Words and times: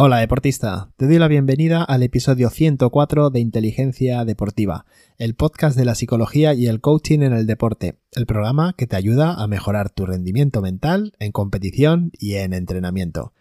Hola 0.00 0.18
deportista, 0.18 0.92
te 0.96 1.08
doy 1.08 1.18
la 1.18 1.26
bienvenida 1.26 1.82
al 1.82 2.04
episodio 2.04 2.50
104 2.50 3.30
de 3.30 3.40
Inteligencia 3.40 4.24
Deportiva, 4.24 4.86
el 5.16 5.34
podcast 5.34 5.76
de 5.76 5.84
la 5.84 5.96
psicología 5.96 6.54
y 6.54 6.68
el 6.68 6.80
coaching 6.80 7.18
en 7.22 7.32
el 7.32 7.48
deporte, 7.48 7.98
el 8.12 8.24
programa 8.24 8.74
que 8.78 8.86
te 8.86 8.94
ayuda 8.94 9.34
a 9.34 9.48
mejorar 9.48 9.90
tu 9.90 10.06
rendimiento 10.06 10.62
mental 10.62 11.14
en 11.18 11.32
competición 11.32 12.12
y 12.16 12.34
en 12.34 12.52
entrenamiento. 12.52 13.32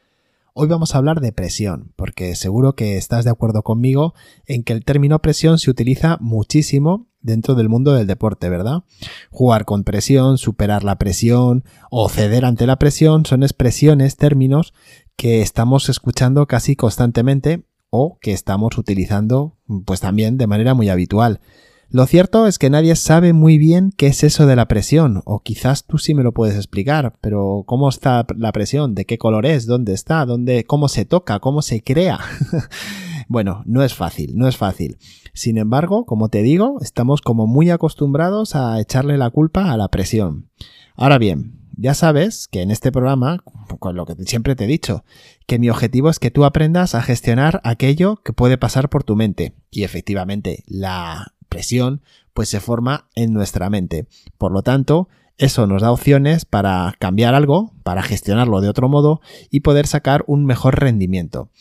Hoy 0.55 0.67
vamos 0.67 0.95
a 0.95 0.97
hablar 0.97 1.21
de 1.21 1.31
presión, 1.31 1.93
porque 1.95 2.33
seguro 2.33 2.73
que 2.73 2.97
estás 2.97 3.23
de 3.23 3.29
acuerdo 3.29 3.61
conmigo 3.61 4.15
en 4.47 4.63
que 4.63 4.73
el 4.73 4.83
término 4.83 5.21
presión 5.21 5.59
se 5.59 5.69
utiliza 5.69 6.17
muchísimo 6.21 7.05
dentro 7.21 7.53
del 7.53 7.69
mundo 7.69 7.93
del 7.93 8.07
deporte, 8.07 8.49
¿verdad? 8.49 8.83
Jugar 9.29 9.65
con 9.65 9.83
presión, 9.83 10.39
superar 10.39 10.83
la 10.83 10.97
presión 10.97 11.63
o 11.91 12.09
ceder 12.09 12.45
ante 12.45 12.65
la 12.65 12.79
presión 12.79 13.27
son 13.27 13.43
expresiones, 13.43 14.15
términos 14.17 14.73
que 15.17 15.41
estamos 15.41 15.89
escuchando 15.89 16.45
casi 16.45 16.75
constantemente 16.75 17.63
o 17.89 18.19
que 18.21 18.33
estamos 18.33 18.77
utilizando 18.77 19.57
pues 19.85 19.99
también 19.99 20.37
de 20.37 20.47
manera 20.47 20.73
muy 20.75 20.89
habitual. 20.89 21.41
Lo 21.89 22.05
cierto 22.05 22.47
es 22.47 22.59
que 22.59 22.69
nadie 22.69 22.95
sabe 22.97 23.31
muy 23.31 23.57
bien 23.57 23.93
qué 23.95 24.07
es 24.07 24.23
eso 24.23 24.45
de 24.45 24.57
la 24.57 24.67
presión, 24.67 25.21
o 25.23 25.39
quizás 25.39 25.85
tú 25.85 25.97
sí 25.97 26.13
me 26.13 26.21
lo 26.21 26.33
puedes 26.33 26.55
explicar, 26.57 27.17
pero 27.21 27.63
¿cómo 27.65 27.87
está 27.87 28.27
la 28.35 28.51
presión? 28.51 28.93
¿De 28.93 29.05
qué 29.05 29.17
color 29.17 29.45
es? 29.45 29.65
¿Dónde 29.65 29.93
está? 29.93 30.25
¿Dónde? 30.25 30.65
¿Cómo 30.65 30.89
se 30.89 31.05
toca? 31.05 31.39
¿Cómo 31.39 31.61
se 31.61 31.81
crea? 31.81 32.19
bueno, 33.29 33.63
no 33.65 33.83
es 33.83 33.93
fácil, 33.93 34.35
no 34.35 34.49
es 34.49 34.57
fácil. 34.57 34.97
Sin 35.33 35.57
embargo, 35.57 36.05
como 36.05 36.27
te 36.27 36.41
digo, 36.41 36.77
estamos 36.81 37.21
como 37.21 37.47
muy 37.47 37.69
acostumbrados 37.69 38.53
a 38.55 38.81
echarle 38.81 39.17
la 39.17 39.29
culpa 39.29 39.71
a 39.71 39.77
la 39.77 39.87
presión. 39.87 40.49
Ahora 40.97 41.17
bien, 41.17 41.66
ya 41.77 41.93
sabes 41.93 42.47
que 42.47 42.61
en 42.61 42.71
este 42.71 42.91
programa, 42.91 43.43
con 43.79 43.95
lo 43.95 44.05
que 44.05 44.15
siempre 44.25 44.55
te 44.55 44.65
he 44.65 44.67
dicho, 44.67 45.05
que 45.45 45.59
mi 45.59 45.69
objetivo 45.69 46.09
es 46.09 46.19
que 46.19 46.31
tú 46.31 46.43
aprendas 46.43 46.95
a 46.95 47.03
gestionar 47.03 47.61
aquello 47.63 48.17
que 48.17 48.33
puede 48.33 48.57
pasar 48.57 48.89
por 48.89 49.03
tu 49.03 49.15
mente. 49.15 49.53
Y 49.69 49.83
efectivamente, 49.83 50.63
la 50.65 51.33
presión 51.49 52.01
pues 52.33 52.49
se 52.49 52.59
forma 52.59 53.09
en 53.15 53.31
nuestra 53.31 53.69
mente. 53.69 54.07
Por 54.37 54.51
lo 54.51 54.63
tanto, 54.63 55.07
eso 55.37 55.67
nos 55.67 55.83
da 55.83 55.91
opciones 55.91 56.45
para 56.45 56.93
cambiar 56.99 57.35
algo, 57.35 57.73
para 57.83 58.01
gestionarlo 58.01 58.59
de 58.59 58.69
otro 58.69 58.89
modo 58.89 59.21
y 59.51 59.59
poder 59.59 59.85
sacar 59.85 60.23
un 60.27 60.45
mejor 60.45 60.79
rendimiento. 60.79 61.51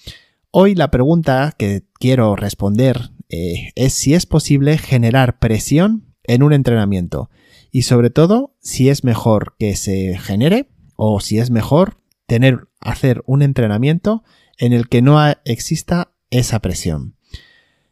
Hoy 0.51 0.75
la 0.75 0.91
pregunta 0.91 1.55
que 1.59 1.85
quiero 1.99 2.37
responder 2.37 3.11
eh, 3.29 3.71
es 3.75 3.93
si 3.93 4.15
es 4.15 4.25
posible 4.25 4.79
generar 4.79 5.39
presión 5.39 6.15
en 6.25 6.43
un 6.43 6.55
entrenamiento 6.55 7.29
y 7.77 7.83
sobre 7.83 8.09
todo 8.09 8.57
si 8.59 8.89
es 8.89 9.05
mejor 9.05 9.55
que 9.59 9.77
se 9.77 10.17
genere 10.17 10.71
o 10.95 11.21
si 11.21 11.39
es 11.39 11.51
mejor 11.51 11.99
tener 12.27 12.69
hacer 12.81 13.23
un 13.27 13.43
entrenamiento 13.43 14.25
en 14.57 14.73
el 14.73 14.89
que 14.89 15.03
no 15.03 15.19
exista 15.45 16.15
esa 16.31 16.61
presión. 16.61 17.17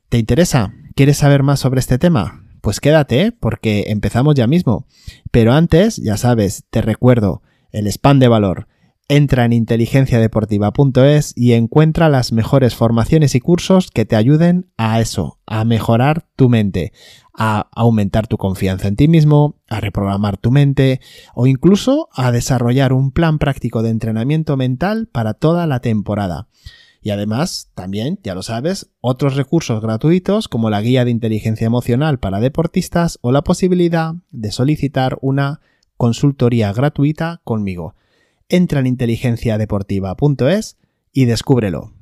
¿Te 0.09 0.17
interesa? 0.17 0.73
¿Quieres 0.95 1.19
saber 1.19 1.43
más 1.43 1.61
sobre 1.61 1.81
este 1.81 1.99
tema? 1.99 2.47
Pues 2.62 2.81
quédate, 2.81 3.31
porque 3.33 3.85
empezamos 3.89 4.35
ya 4.37 4.47
mismo. 4.47 4.87
Pero 5.31 5.53
antes, 5.53 5.99
ya 5.99 6.17
sabes, 6.17 6.65
te 6.71 6.81
recuerdo 6.81 7.43
el 7.71 7.87
spam 7.87 8.21
de 8.21 8.29
valor 8.29 8.69
Entra 9.09 9.45
en 9.45 9.53
inteligenciadeportiva.es 9.53 11.35
y 11.37 11.53
encuentra 11.53 12.09
las 12.09 12.33
mejores 12.33 12.75
formaciones 12.75 13.35
y 13.35 13.41
cursos 13.41 13.91
que 13.91 14.07
te 14.07 14.17
ayuden 14.17 14.71
a 14.79 14.99
eso, 14.99 15.41
a 15.45 15.67
mejorar 15.67 16.27
tu 16.37 16.49
mente, 16.49 16.95
a 17.35 17.69
aumentar 17.73 18.27
tu 18.27 18.37
confianza 18.39 18.89
en 18.89 18.97
ti 18.97 19.09
mismo, 19.09 19.57
a 19.69 19.81
reprogramar 19.81 20.37
tu 20.37 20.51
mente 20.51 21.01
o 21.35 21.47
incluso 21.47 22.09
a 22.13 22.31
desarrollar 22.31 22.93
un 22.93 23.11
plan 23.11 23.39
práctico 23.39 23.83
de 23.83 23.91
entrenamiento 23.91 24.57
mental 24.57 25.09
para 25.11 25.35
toda 25.35 25.67
la 25.67 25.81
temporada. 25.81 26.49
Y 27.03 27.11
además, 27.11 27.71
también, 27.75 28.19
ya 28.23 28.35
lo 28.35 28.43
sabes, 28.43 28.91
otros 29.01 29.37
recursos 29.37 29.83
gratuitos 29.83 30.49
como 30.49 30.71
la 30.71 30.81
guía 30.81 31.05
de 31.05 31.11
inteligencia 31.11 31.67
emocional 31.67 32.19
para 32.19 32.41
deportistas 32.41 33.19
o 33.21 33.33
la 33.33 33.43
posibilidad 33.43 34.15
de 34.31 34.53
solicitar 34.53 35.19
una 35.21 35.61
consultoría 35.97 36.73
gratuita 36.73 37.41
conmigo 37.44 37.94
entra 38.49 38.81
en 38.81 38.87
inteligenciadeportiva.es 38.87 40.77
y 41.12 41.25
descúbrelo. 41.25 41.93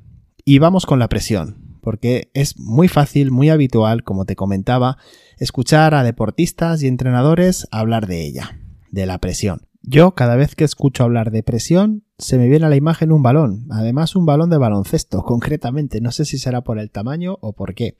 Y 0.45 0.59
vamos 0.59 0.85
con 0.85 0.99
la 0.99 1.07
presión, 1.07 1.62
porque 1.83 2.31
es 2.33 2.57
muy 2.57 2.87
fácil, 2.87 3.29
muy 3.29 3.49
habitual, 3.49 4.03
como 4.03 4.25
te 4.25 4.35
comentaba, 4.35 4.97
escuchar 5.37 5.93
a 5.93 6.03
deportistas 6.03 6.81
y 6.81 6.87
entrenadores 6.87 7.67
hablar 7.71 8.07
de 8.07 8.25
ella, 8.25 8.57
de 8.89 9.05
la 9.05 9.19
presión. 9.19 9.67
Yo 9.81 10.15
cada 10.15 10.37
vez 10.37 10.55
que 10.55 10.63
escucho 10.63 11.03
hablar 11.03 11.29
de 11.29 11.43
presión 11.43 12.05
se 12.17 12.37
me 12.37 12.47
viene 12.47 12.65
a 12.65 12.69
la 12.69 12.77
imagen 12.77 13.11
un 13.11 13.21
balón, 13.21 13.67
además 13.69 14.15
un 14.15 14.25
balón 14.25 14.49
de 14.49 14.57
baloncesto, 14.57 15.21
concretamente, 15.25 15.99
no 15.99 16.11
sé 16.11 16.23
si 16.25 16.37
será 16.37 16.61
por 16.61 16.79
el 16.79 16.89
tamaño 16.89 17.37
o 17.41 17.53
por 17.53 17.75
qué. 17.75 17.97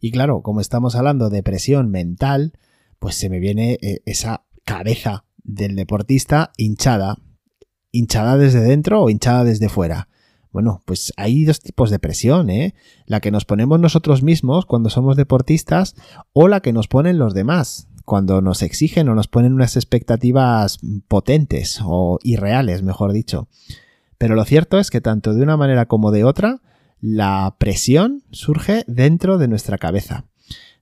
Y 0.00 0.10
claro, 0.10 0.42
como 0.42 0.60
estamos 0.60 0.94
hablando 0.96 1.30
de 1.30 1.42
presión 1.42 1.90
mental, 1.90 2.52
pues 2.98 3.14
se 3.14 3.30
me 3.30 3.38
viene 3.38 3.78
eh, 3.80 4.02
esa 4.04 4.44
cabeza 4.66 5.24
del 5.42 5.76
deportista 5.76 6.52
hinchada, 6.58 7.16
hinchada 7.90 8.36
desde 8.36 8.60
dentro 8.60 9.02
o 9.02 9.08
hinchada 9.08 9.44
desde 9.44 9.70
fuera. 9.70 10.08
Bueno, 10.54 10.82
pues 10.84 11.12
hay 11.16 11.44
dos 11.44 11.58
tipos 11.58 11.90
de 11.90 11.98
presión, 11.98 12.48
¿eh? 12.48 12.76
La 13.06 13.18
que 13.18 13.32
nos 13.32 13.44
ponemos 13.44 13.80
nosotros 13.80 14.22
mismos 14.22 14.66
cuando 14.66 14.88
somos 14.88 15.16
deportistas 15.16 15.96
o 16.32 16.46
la 16.46 16.60
que 16.60 16.72
nos 16.72 16.86
ponen 16.86 17.18
los 17.18 17.34
demás, 17.34 17.88
cuando 18.04 18.40
nos 18.40 18.62
exigen 18.62 19.08
o 19.08 19.16
nos 19.16 19.26
ponen 19.26 19.52
unas 19.52 19.74
expectativas 19.74 20.78
potentes 21.08 21.80
o 21.84 22.20
irreales, 22.22 22.84
mejor 22.84 23.12
dicho. 23.12 23.48
Pero 24.16 24.36
lo 24.36 24.44
cierto 24.44 24.78
es 24.78 24.90
que 24.90 25.00
tanto 25.00 25.34
de 25.34 25.42
una 25.42 25.56
manera 25.56 25.86
como 25.86 26.12
de 26.12 26.22
otra, 26.22 26.62
la 27.00 27.56
presión 27.58 28.22
surge 28.30 28.84
dentro 28.86 29.38
de 29.38 29.48
nuestra 29.48 29.76
cabeza. 29.76 30.26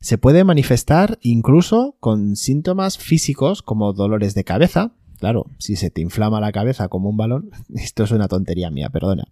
Se 0.01 0.19
puede 0.19 0.45
manifestar 0.45 1.19
incluso 1.23 1.97
con 1.99 2.37
síntomas 2.37 2.99
físicos 2.99 3.63
como 3.63 3.95
dolores 3.95 4.35
de 4.35 4.45
cabeza, 4.45 4.93
Claro, 5.23 5.47
si 5.59 5.77
se 5.77 5.89
te 5.89 6.01
inflama 6.01 6.41
la 6.41 6.51
cabeza 6.51 6.89
como 6.89 7.09
un 7.09 7.17
balón, 7.17 7.53
esto 7.77 8.03
es 8.03 8.11
una 8.11 8.27
tontería 8.27 8.73
mía, 8.73 8.91
perdona. 8.91 9.29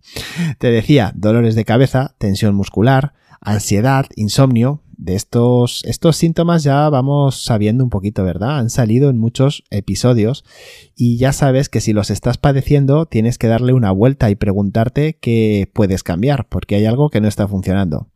Te 0.59 0.71
decía, 0.71 1.13
dolores 1.17 1.57
de 1.57 1.65
cabeza, 1.65 2.15
tensión 2.19 2.55
muscular, 2.55 3.13
ansiedad, 3.41 4.07
insomnio. 4.15 4.83
De 4.97 5.17
estos, 5.17 5.83
estos 5.87 6.17
síntomas 6.17 6.63
ya 6.63 6.89
vamos 6.91 7.43
sabiendo 7.43 7.83
un 7.83 7.91
poquito, 7.91 8.23
¿verdad? 8.23 8.61
Han 8.61 8.71
salido 8.71 9.11
en 9.11 9.19
muchos 9.19 9.65
episodios 9.71 10.45
y 10.95 11.17
ya 11.17 11.33
sabes 11.33 11.69
que 11.69 11.81
si 11.81 11.93
los 11.93 12.11
estás 12.11 12.39
padeciendo 12.39 13.07
tienes 13.07 13.37
que 13.37 13.49
darle 13.49 13.73
una 13.73 13.91
vuelta 13.91 14.31
y 14.31 14.37
preguntarte 14.37 15.19
qué 15.21 15.69
puedes 15.73 16.05
cambiar, 16.05 16.47
porque 16.49 16.77
hay 16.77 16.85
algo 16.85 17.11
que 17.11 17.21
no 17.21 17.27
está 17.27 17.49
funcionando. 17.49 18.07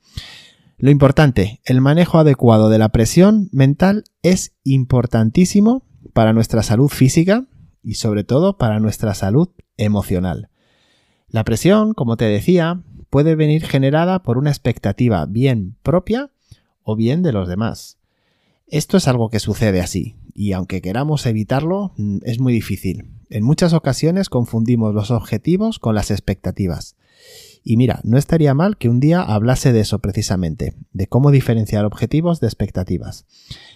Lo 0.78 0.92
importante, 0.92 1.60
el 1.64 1.80
manejo 1.80 2.18
adecuado 2.18 2.68
de 2.68 2.78
la 2.78 2.90
presión 2.90 3.48
mental 3.50 4.04
es 4.22 4.52
importantísimo 4.62 5.82
para 6.12 6.32
nuestra 6.32 6.62
salud 6.62 6.88
física, 6.88 7.46
y 7.84 7.94
sobre 7.94 8.24
todo 8.24 8.56
para 8.56 8.80
nuestra 8.80 9.14
salud 9.14 9.50
emocional. 9.76 10.48
La 11.28 11.44
presión, 11.44 11.94
como 11.94 12.16
te 12.16 12.24
decía, 12.24 12.82
puede 13.10 13.34
venir 13.34 13.64
generada 13.64 14.22
por 14.22 14.38
una 14.38 14.50
expectativa 14.50 15.26
bien 15.26 15.76
propia 15.82 16.30
o 16.82 16.96
bien 16.96 17.22
de 17.22 17.32
los 17.32 17.48
demás. 17.48 17.98
Esto 18.66 18.96
es 18.96 19.06
algo 19.06 19.28
que 19.30 19.40
sucede 19.40 19.80
así, 19.80 20.16
y 20.34 20.52
aunque 20.52 20.80
queramos 20.80 21.26
evitarlo, 21.26 21.92
mm, 21.96 22.18
es 22.22 22.40
muy 22.40 22.52
difícil. 22.52 23.10
En 23.30 23.44
muchas 23.44 23.72
ocasiones 23.72 24.28
confundimos 24.28 24.94
los 24.94 25.10
objetivos 25.10 25.78
con 25.78 25.94
las 25.94 26.10
expectativas. 26.10 26.96
Y 27.62 27.76
mira, 27.76 28.00
no 28.04 28.18
estaría 28.18 28.52
mal 28.52 28.76
que 28.76 28.88
un 28.88 29.00
día 29.00 29.22
hablase 29.22 29.72
de 29.72 29.80
eso 29.80 29.98
precisamente, 29.98 30.74
de 30.92 31.06
cómo 31.06 31.30
diferenciar 31.30 31.84
objetivos 31.84 32.40
de 32.40 32.46
expectativas. 32.46 33.26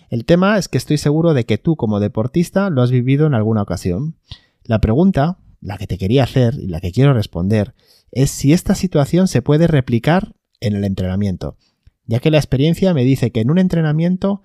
El 0.09 0.25
tema 0.25 0.59
es 0.59 0.69
que 0.69 0.79
estoy 0.79 0.99
seguro 0.99 1.35
de 1.35 1.45
que 1.45 1.59
tú 1.59 1.77
como 1.77 2.01
deportista 2.01 2.71
lo 2.71 2.83
has 2.83 2.91
vivido 2.91 3.27
en 3.27 3.35
alguna 3.35 3.63
ocasión. 3.63 4.17
La 4.65 4.81
pregunta, 4.81 5.39
la 5.61 5.77
que 5.79 5.87
te 5.87 5.99
quería 5.99 6.25
hacer 6.25 6.55
y 6.55 6.69
la 6.69 6.81
que 6.81 6.93
quiero 6.93 7.13
responder, 7.13 7.75
es 8.11 8.31
si 8.31 8.53
esta 8.53 8.75
situación 8.75 9.29
se 9.29 9.43
puede 9.43 9.67
replicar 9.67 10.35
en 10.61 10.75
el 10.75 10.85
entrenamiento, 10.85 11.57
ya 12.07 12.21
que 12.21 12.31
la 12.31 12.39
experiencia 12.39 12.95
me 12.95 13.05
dice 13.05 13.31
que 13.31 13.41
en 13.41 13.51
un 13.51 13.59
entrenamiento 13.59 14.43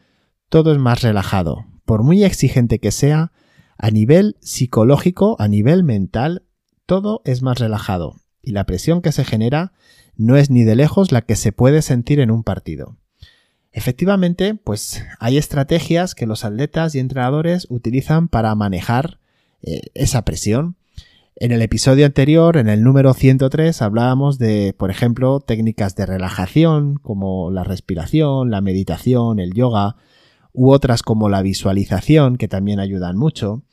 todo 0.50 0.74
es 0.74 0.80
más 0.80 1.02
relajado. 1.02 1.66
Por 1.86 2.04
muy 2.04 2.24
exigente 2.24 2.80
que 2.80 2.92
sea, 2.92 3.32
a 3.78 3.90
nivel 3.90 4.38
psicológico, 4.42 5.36
a 5.40 5.48
nivel 5.48 5.84
mental, 5.84 6.44
todo 6.86 7.22
es 7.26 7.42
más 7.42 7.60
relajado 7.60 8.16
y 8.44 8.52
la 8.52 8.66
presión 8.66 9.02
que 9.02 9.14
se 9.14 9.24
genera 9.24 9.72
no 10.16 10.36
es 10.36 10.52
ni 10.52 10.64
de 10.64 10.76
lejos 10.76 11.12
la 11.12 11.22
que 11.22 11.36
se 11.36 11.52
puede 11.52 11.82
sentir 11.82 12.20
en 12.20 12.30
un 12.30 12.44
partido. 12.44 12.98
Efectivamente, 13.74 14.54
pues 14.54 15.04
hay 15.20 15.38
estrategias 15.38 16.14
que 16.14 16.28
los 16.28 16.46
atletas 16.46 16.94
y 16.94 17.00
entrenadores 17.00 17.66
utilizan 17.70 18.28
para 18.28 18.54
manejar 18.54 19.18
eh, 19.64 19.82
esa 19.96 20.24
presión. 20.24 20.76
En 21.36 21.52
el 21.52 21.64
episodio 21.64 22.06
anterior, 22.06 22.58
en 22.58 22.70
el 22.70 22.84
número 22.84 23.16
103, 23.16 23.82
hablábamos 23.82 24.38
de, 24.38 24.76
por 24.78 24.92
ejemplo, 24.92 25.40
técnicas 25.40 25.96
de 25.96 26.06
relajación 26.06 26.98
como 26.98 27.50
la 27.50 27.64
respiración, 27.64 28.52
la 28.52 28.62
meditación, 28.62 29.40
el 29.40 29.54
yoga, 29.54 29.96
u 30.54 30.72
otras 30.72 31.02
como 31.02 31.28
la 31.28 31.42
visualización, 31.42 32.38
que 32.38 32.48
también 32.48 32.80
ayudan 32.80 33.18
mucho. 33.18 33.64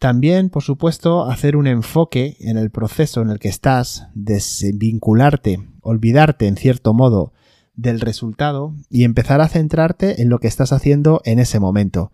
También, 0.00 0.50
por 0.50 0.64
supuesto, 0.64 1.30
hacer 1.30 1.54
un 1.54 1.68
enfoque 1.68 2.36
en 2.40 2.58
el 2.58 2.70
proceso 2.70 3.22
en 3.22 3.30
el 3.30 3.38
que 3.38 3.48
estás, 3.48 4.08
desvincularte, 4.14 5.60
olvidarte 5.82 6.48
en 6.48 6.56
cierto 6.56 6.92
modo 6.92 7.32
del 7.76 8.00
resultado 8.00 8.74
y 8.90 9.04
empezar 9.04 9.40
a 9.40 9.48
centrarte 9.48 10.22
en 10.22 10.28
lo 10.28 10.38
que 10.38 10.48
estás 10.48 10.72
haciendo 10.72 11.20
en 11.24 11.38
ese 11.38 11.60
momento. 11.60 12.10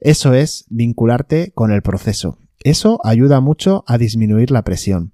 Eso 0.00 0.34
es 0.34 0.66
vincularte 0.68 1.50
con 1.52 1.72
el 1.72 1.82
proceso. 1.82 2.38
Eso 2.62 3.00
ayuda 3.02 3.40
mucho 3.40 3.84
a 3.86 3.98
disminuir 3.98 4.50
la 4.50 4.62
presión. 4.62 5.12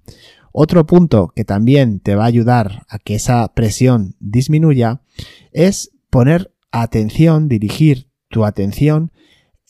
Otro 0.51 0.85
punto 0.85 1.31
que 1.35 1.45
también 1.45 1.99
te 1.99 2.15
va 2.15 2.23
a 2.25 2.27
ayudar 2.27 2.85
a 2.87 2.99
que 2.99 3.15
esa 3.15 3.47
presión 3.53 4.15
disminuya 4.19 5.01
es 5.51 5.91
poner 6.09 6.53
atención, 6.71 7.47
dirigir 7.47 8.09
tu 8.29 8.45
atención 8.45 9.11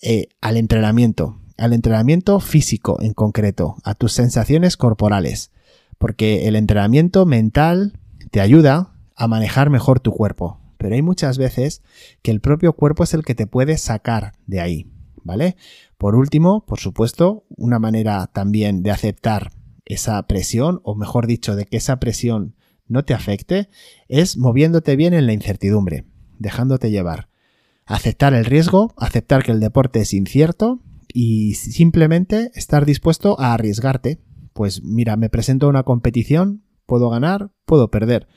eh, 0.01 0.27
al 0.41 0.57
entrenamiento, 0.57 1.39
al 1.57 1.73
entrenamiento 1.73 2.39
físico 2.39 2.97
en 3.01 3.13
concreto, 3.13 3.75
a 3.83 3.95
tus 3.95 4.11
sensaciones 4.11 4.75
corporales, 4.75 5.51
porque 5.97 6.47
el 6.47 6.55
entrenamiento 6.57 7.25
mental 7.25 7.99
te 8.31 8.41
ayuda 8.41 8.92
a 9.15 9.27
manejar 9.27 9.69
mejor 9.69 9.99
tu 9.99 10.11
cuerpo, 10.11 10.59
pero 10.77 10.95
hay 10.95 11.01
muchas 11.01 11.37
veces 11.37 11.81
que 12.21 12.31
el 12.31 12.41
propio 12.41 12.73
cuerpo 12.73 13.03
es 13.03 13.13
el 13.13 13.23
que 13.23 13.35
te 13.35 13.47
puede 13.47 13.77
sacar 13.77 14.33
de 14.47 14.59
ahí, 14.59 14.91
¿vale? 15.23 15.55
Por 15.97 16.15
último, 16.15 16.65
por 16.65 16.79
supuesto, 16.79 17.45
una 17.55 17.79
manera 17.79 18.27
también 18.27 18.83
de 18.83 18.91
aceptar 18.91 19.51
esa 19.85 20.21
presión, 20.27 20.81
o 20.83 20.95
mejor 20.95 21.27
dicho, 21.27 21.55
de 21.55 21.65
que 21.65 21.77
esa 21.77 21.99
presión 21.99 22.55
no 22.87 23.05
te 23.05 23.13
afecte, 23.13 23.69
es 24.07 24.37
moviéndote 24.37 24.95
bien 24.95 25.13
en 25.13 25.25
la 25.25 25.33
incertidumbre, 25.33 26.05
dejándote 26.39 26.91
llevar. 26.91 27.29
Aceptar 27.85 28.33
el 28.33 28.45
riesgo, 28.45 28.93
aceptar 28.97 29.43
que 29.43 29.51
el 29.51 29.59
deporte 29.59 30.01
es 30.01 30.13
incierto 30.13 30.81
y 31.13 31.55
simplemente 31.55 32.51
estar 32.55 32.85
dispuesto 32.85 33.39
a 33.39 33.53
arriesgarte. 33.53 34.21
Pues 34.53 34.83
mira, 34.83 35.15
me 35.17 35.29
presento 35.29 35.65
a 35.65 35.69
una 35.69 35.83
competición, 35.83 36.63
puedo 36.85 37.09
ganar, 37.09 37.51
puedo 37.65 37.89
perder. 37.89 38.27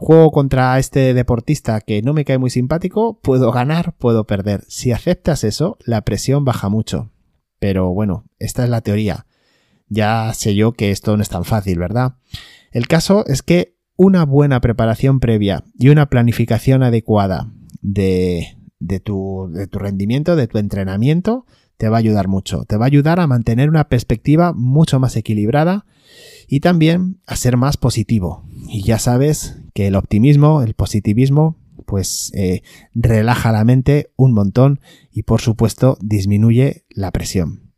Juego 0.00 0.30
contra 0.30 0.78
este 0.78 1.12
deportista 1.12 1.78
que 1.82 2.00
no 2.00 2.14
me 2.14 2.24
cae 2.24 2.38
muy 2.38 2.48
simpático, 2.48 3.20
puedo 3.20 3.52
ganar, 3.52 3.94
puedo 3.98 4.24
perder. 4.24 4.64
Si 4.66 4.92
aceptas 4.92 5.44
eso, 5.44 5.76
la 5.84 6.00
presión 6.06 6.42
baja 6.42 6.70
mucho. 6.70 7.12
Pero 7.58 7.92
bueno, 7.92 8.24
esta 8.38 8.64
es 8.64 8.70
la 8.70 8.80
teoría. 8.80 9.26
Ya 9.88 10.32
sé 10.32 10.54
yo 10.54 10.72
que 10.72 10.90
esto 10.90 11.14
no 11.18 11.22
es 11.22 11.28
tan 11.28 11.44
fácil, 11.44 11.78
¿verdad? 11.78 12.14
El 12.72 12.88
caso 12.88 13.26
es 13.26 13.42
que 13.42 13.76
una 13.94 14.24
buena 14.24 14.62
preparación 14.62 15.20
previa 15.20 15.64
y 15.78 15.90
una 15.90 16.08
planificación 16.08 16.82
adecuada 16.82 17.52
de, 17.82 18.56
de, 18.78 19.00
tu, 19.00 19.50
de 19.52 19.66
tu 19.66 19.78
rendimiento, 19.80 20.34
de 20.34 20.46
tu 20.46 20.56
entrenamiento, 20.56 21.44
te 21.76 21.90
va 21.90 21.98
a 21.98 22.00
ayudar 22.00 22.26
mucho. 22.26 22.64
Te 22.64 22.78
va 22.78 22.86
a 22.86 22.88
ayudar 22.88 23.20
a 23.20 23.26
mantener 23.26 23.68
una 23.68 23.90
perspectiva 23.90 24.54
mucho 24.54 24.98
más 24.98 25.14
equilibrada 25.16 25.84
y 26.48 26.60
también 26.60 27.20
a 27.26 27.36
ser 27.36 27.58
más 27.58 27.76
positivo. 27.76 28.46
Y 28.66 28.82
ya 28.82 28.98
sabes 28.98 29.59
que 29.72 29.86
el 29.86 29.96
optimismo, 29.96 30.62
el 30.62 30.74
positivismo, 30.74 31.56
pues 31.86 32.30
eh, 32.34 32.62
relaja 32.94 33.52
la 33.52 33.64
mente 33.64 34.10
un 34.16 34.32
montón 34.32 34.80
y 35.10 35.24
por 35.24 35.40
supuesto 35.40 35.98
disminuye 36.00 36.84
la 36.90 37.10
presión. 37.10 37.72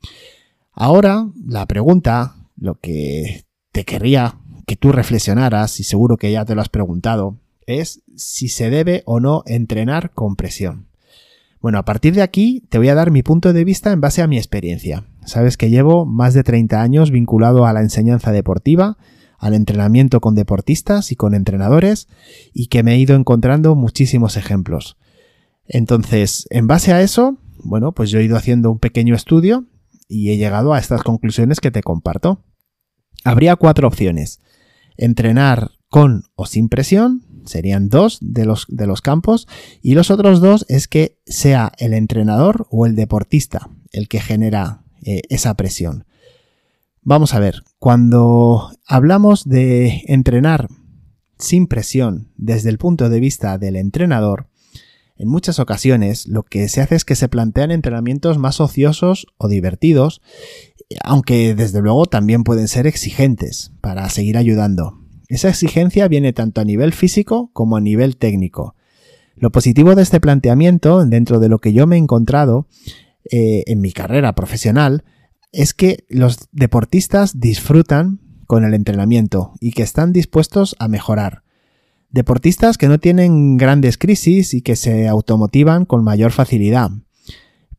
Ahora 0.72 1.28
la 1.46 1.66
pregunta, 1.66 2.36
lo 2.56 2.78
que 2.80 3.46
te 3.72 3.84
querría 3.84 4.38
que 4.66 4.76
tú 4.76 4.92
reflexionaras, 4.92 5.80
y 5.80 5.84
seguro 5.84 6.16
que 6.16 6.30
ya 6.30 6.44
te 6.44 6.54
lo 6.54 6.60
has 6.60 6.68
preguntado, 6.68 7.38
es 7.66 8.02
si 8.16 8.48
se 8.48 8.70
debe 8.70 9.02
o 9.06 9.20
no 9.20 9.42
entrenar 9.46 10.12
con 10.12 10.36
presión. 10.36 10.88
Bueno, 11.60 11.78
a 11.78 11.84
partir 11.84 12.14
de 12.14 12.22
aquí 12.22 12.64
te 12.68 12.78
voy 12.78 12.88
a 12.88 12.94
dar 12.94 13.10
mi 13.10 13.22
punto 13.22 13.52
de 13.52 13.64
vista 13.64 13.92
en 13.92 14.00
base 14.00 14.20
a 14.20 14.26
mi 14.26 14.36
experiencia. 14.36 15.04
Sabes 15.24 15.56
que 15.56 15.70
llevo 15.70 16.04
más 16.04 16.34
de 16.34 16.42
30 16.42 16.82
años 16.82 17.10
vinculado 17.10 17.66
a 17.66 17.72
la 17.72 17.80
enseñanza 17.80 18.32
deportiva, 18.32 18.96
al 19.42 19.54
entrenamiento 19.54 20.20
con 20.20 20.36
deportistas 20.36 21.10
y 21.10 21.16
con 21.16 21.34
entrenadores 21.34 22.06
y 22.54 22.68
que 22.68 22.84
me 22.84 22.94
he 22.94 22.98
ido 22.98 23.16
encontrando 23.16 23.74
muchísimos 23.74 24.36
ejemplos. 24.36 24.96
Entonces, 25.66 26.46
en 26.50 26.68
base 26.68 26.92
a 26.92 27.02
eso, 27.02 27.38
bueno, 27.58 27.90
pues 27.90 28.10
yo 28.10 28.20
he 28.20 28.24
ido 28.24 28.36
haciendo 28.36 28.70
un 28.70 28.78
pequeño 28.78 29.16
estudio 29.16 29.66
y 30.08 30.30
he 30.30 30.36
llegado 30.36 30.72
a 30.72 30.78
estas 30.78 31.02
conclusiones 31.02 31.58
que 31.58 31.72
te 31.72 31.82
comparto. 31.82 32.44
Habría 33.24 33.56
cuatro 33.56 33.88
opciones. 33.88 34.40
Entrenar 34.96 35.72
con 35.88 36.22
o 36.36 36.46
sin 36.46 36.68
presión, 36.68 37.24
serían 37.44 37.88
dos 37.88 38.18
de 38.20 38.44
los, 38.44 38.66
de 38.68 38.86
los 38.86 39.02
campos, 39.02 39.48
y 39.82 39.94
los 39.94 40.12
otros 40.12 40.40
dos 40.40 40.64
es 40.68 40.86
que 40.86 41.18
sea 41.26 41.72
el 41.78 41.94
entrenador 41.94 42.68
o 42.70 42.86
el 42.86 42.94
deportista 42.94 43.70
el 43.90 44.06
que 44.06 44.20
genera 44.20 44.84
eh, 45.04 45.22
esa 45.28 45.54
presión. 45.54 46.06
Vamos 47.04 47.34
a 47.34 47.40
ver, 47.40 47.64
cuando 47.80 48.70
hablamos 48.86 49.44
de 49.44 50.04
entrenar 50.06 50.68
sin 51.36 51.66
presión 51.66 52.30
desde 52.36 52.70
el 52.70 52.78
punto 52.78 53.08
de 53.08 53.18
vista 53.18 53.58
del 53.58 53.74
entrenador, 53.74 54.46
en 55.16 55.26
muchas 55.26 55.58
ocasiones 55.58 56.28
lo 56.28 56.44
que 56.44 56.68
se 56.68 56.80
hace 56.80 56.94
es 56.94 57.04
que 57.04 57.16
se 57.16 57.28
plantean 57.28 57.72
entrenamientos 57.72 58.38
más 58.38 58.60
ociosos 58.60 59.26
o 59.36 59.48
divertidos, 59.48 60.22
aunque 61.02 61.56
desde 61.56 61.80
luego 61.80 62.06
también 62.06 62.44
pueden 62.44 62.68
ser 62.68 62.86
exigentes 62.86 63.72
para 63.80 64.08
seguir 64.08 64.36
ayudando. 64.36 65.00
Esa 65.26 65.48
exigencia 65.48 66.06
viene 66.06 66.32
tanto 66.32 66.60
a 66.60 66.64
nivel 66.64 66.92
físico 66.92 67.50
como 67.52 67.76
a 67.76 67.80
nivel 67.80 68.16
técnico. 68.16 68.76
Lo 69.34 69.50
positivo 69.50 69.96
de 69.96 70.02
este 70.02 70.20
planteamiento, 70.20 71.04
dentro 71.04 71.40
de 71.40 71.48
lo 71.48 71.58
que 71.58 71.72
yo 71.72 71.88
me 71.88 71.96
he 71.96 71.98
encontrado 71.98 72.68
eh, 73.28 73.64
en 73.66 73.80
mi 73.80 73.90
carrera 73.90 74.36
profesional, 74.36 75.02
es 75.52 75.74
que 75.74 76.04
los 76.08 76.48
deportistas 76.50 77.38
disfrutan 77.38 78.20
con 78.46 78.64
el 78.64 78.74
entrenamiento 78.74 79.52
y 79.60 79.72
que 79.72 79.82
están 79.82 80.12
dispuestos 80.12 80.74
a 80.78 80.88
mejorar. 80.88 81.42
Deportistas 82.10 82.76
que 82.76 82.88
no 82.88 82.98
tienen 82.98 83.56
grandes 83.56 83.96
crisis 83.96 84.52
y 84.52 84.62
que 84.62 84.76
se 84.76 85.08
automotivan 85.08 85.84
con 85.86 86.04
mayor 86.04 86.32
facilidad. 86.32 86.90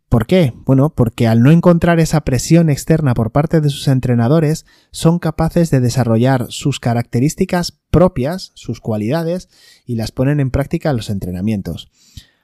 ¿Por 0.10 0.28
qué? 0.28 0.54
Bueno, 0.66 0.94
porque 0.94 1.28
al 1.28 1.42
no 1.42 1.50
encontrar 1.50 2.00
esa 2.00 2.22
presión 2.22 2.70
externa 2.70 3.16
por 3.16 3.32
parte 3.32 3.62
de 3.62 3.70
sus 3.70 3.88
entrenadores, 3.88 4.66
son 4.92 5.18
capaces 5.18 5.72
de 5.72 5.80
desarrollar 5.80 6.46
sus 6.50 6.80
características 6.80 7.80
propias, 7.90 8.52
sus 8.54 8.80
cualidades, 8.80 9.50
y 9.88 9.96
las 9.96 10.12
ponen 10.12 10.40
en 10.40 10.52
práctica 10.52 10.92
en 10.92 10.98
los 10.98 11.10
entrenamientos. 11.10 11.90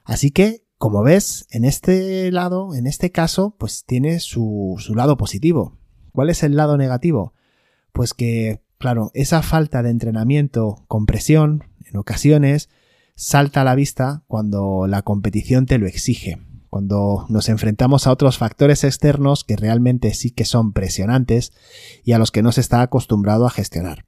Así 0.04 0.32
que 0.32 0.64
como 0.80 1.02
ves, 1.02 1.46
en 1.50 1.66
este 1.66 2.32
lado, 2.32 2.74
en 2.74 2.86
este 2.86 3.12
caso, 3.12 3.54
pues 3.58 3.84
tiene 3.84 4.18
su, 4.18 4.76
su 4.78 4.94
lado 4.94 5.18
positivo. 5.18 5.76
¿Cuál 6.10 6.30
es 6.30 6.42
el 6.42 6.56
lado 6.56 6.78
negativo? 6.78 7.34
Pues 7.92 8.14
que, 8.14 8.62
claro, 8.78 9.10
esa 9.12 9.42
falta 9.42 9.82
de 9.82 9.90
entrenamiento 9.90 10.82
con 10.88 11.04
presión, 11.04 11.64
en 11.84 11.98
ocasiones, 11.98 12.70
salta 13.14 13.60
a 13.60 13.64
la 13.64 13.74
vista 13.74 14.24
cuando 14.26 14.86
la 14.86 15.02
competición 15.02 15.66
te 15.66 15.76
lo 15.76 15.86
exige, 15.86 16.40
cuando 16.70 17.26
nos 17.28 17.50
enfrentamos 17.50 18.06
a 18.06 18.12
otros 18.12 18.38
factores 18.38 18.82
externos 18.82 19.44
que 19.44 19.56
realmente 19.56 20.14
sí 20.14 20.30
que 20.30 20.46
son 20.46 20.72
presionantes 20.72 21.52
y 22.04 22.12
a 22.12 22.18
los 22.18 22.30
que 22.30 22.42
no 22.42 22.52
se 22.52 22.62
está 22.62 22.80
acostumbrado 22.80 23.44
a 23.44 23.50
gestionar. 23.50 24.06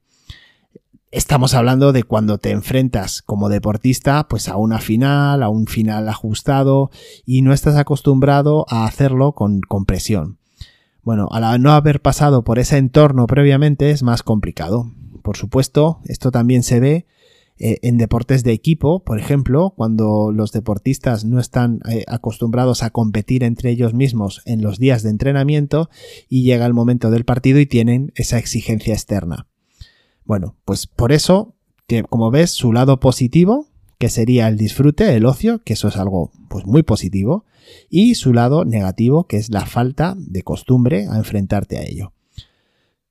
Estamos 1.13 1.53
hablando 1.53 1.93
de 1.93 2.01
cuando 2.01 2.39
te 2.39 2.49
enfrentas 2.49 3.21
como 3.21 3.47
deportista 3.47 4.27
pues 4.27 4.49
a 4.49 4.57
una 4.57 4.79
final, 4.79 5.43
a 5.43 5.49
un 5.49 5.67
final 5.67 6.09
ajustado 6.09 6.89
y 7.23 7.43
no 7.43 7.53
estás 7.53 7.75
acostumbrado 7.75 8.65
a 8.67 8.85
hacerlo 8.85 9.33
con, 9.33 9.61
presión. 9.85 10.39
Bueno, 11.03 11.27
al 11.31 11.61
no 11.61 11.73
haber 11.73 12.01
pasado 12.01 12.43
por 12.43 12.57
ese 12.57 12.77
entorno 12.77 13.27
previamente 13.27 13.91
es 13.91 14.01
más 14.01 14.23
complicado. 14.23 14.91
Por 15.21 15.37
supuesto, 15.37 15.99
esto 16.05 16.31
también 16.31 16.63
se 16.63 16.79
ve 16.79 17.05
eh, 17.59 17.77
en 17.83 17.99
deportes 17.99 18.43
de 18.43 18.53
equipo, 18.53 19.03
por 19.03 19.19
ejemplo, 19.19 19.75
cuando 19.77 20.31
los 20.31 20.51
deportistas 20.51 21.25
no 21.25 21.39
están 21.39 21.81
eh, 21.91 22.05
acostumbrados 22.07 22.81
a 22.81 22.89
competir 22.89 23.43
entre 23.43 23.69
ellos 23.69 23.93
mismos 23.93 24.41
en 24.45 24.63
los 24.63 24.79
días 24.79 25.03
de 25.03 25.11
entrenamiento 25.11 25.91
y 26.27 26.41
llega 26.41 26.65
el 26.65 26.73
momento 26.73 27.11
del 27.11 27.23
partido 27.23 27.59
y 27.59 27.67
tienen 27.67 28.11
esa 28.15 28.39
exigencia 28.39 28.95
externa. 28.95 29.45
Bueno, 30.25 30.55
pues 30.65 30.87
por 30.87 31.11
eso, 31.11 31.55
como 32.09 32.31
ves, 32.31 32.51
su 32.51 32.73
lado 32.73 32.99
positivo, 32.99 33.67
que 33.99 34.09
sería 34.09 34.47
el 34.47 34.57
disfrute, 34.57 35.15
el 35.15 35.25
ocio, 35.25 35.63
que 35.63 35.73
eso 35.73 35.87
es 35.87 35.97
algo 35.97 36.31
pues 36.49 36.65
muy 36.65 36.83
positivo, 36.83 37.45
y 37.89 38.15
su 38.15 38.33
lado 38.33 38.65
negativo, 38.65 39.27
que 39.27 39.37
es 39.37 39.49
la 39.49 39.65
falta 39.65 40.15
de 40.17 40.41
costumbre 40.43 41.07
a 41.09 41.17
enfrentarte 41.17 41.77
a 41.77 41.83
ello. 41.83 42.13